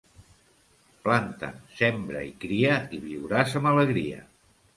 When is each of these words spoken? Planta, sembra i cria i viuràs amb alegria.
Planta, 1.03 1.49
sembra 1.81 2.23
i 2.31 2.33
cria 2.47 2.79
i 2.99 3.03
viuràs 3.05 3.55
amb 3.61 3.71
alegria. 3.75 4.27